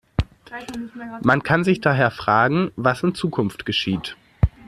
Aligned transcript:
Man 1.21 1.43
kann 1.43 1.63
sich 1.63 1.79
daher 1.79 2.09
fragen, 2.09 2.71
was 2.75 3.03
in 3.03 3.13
Zukunft 3.13 3.67
geschieht. 3.67 4.17